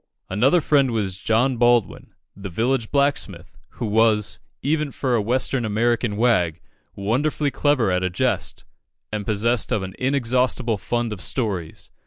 [0.31, 6.17] Another friend was John Baldwin, the village blacksmith, who was, even for a Western American
[6.17, 6.59] wag,
[6.95, 8.65] wonderfully clever at a jest,
[9.11, 11.91] and possessed of an inexhaustible fund of stories.